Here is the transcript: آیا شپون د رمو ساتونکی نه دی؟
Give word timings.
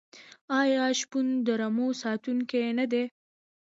آیا 0.59 0.85
شپون 0.99 1.27
د 1.45 1.47
رمو 1.59 1.87
ساتونکی 2.01 2.63
نه 2.79 2.85
دی؟ 2.91 3.03